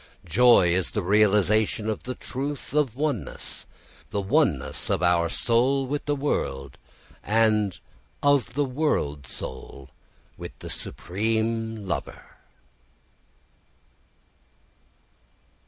[0.25, 3.67] Joy is the realisation of the truth of oneness,
[4.09, 6.79] the oneness of our soul with the world
[7.21, 7.77] and
[8.23, 9.91] of the world soul
[10.37, 12.23] with the supreme lover.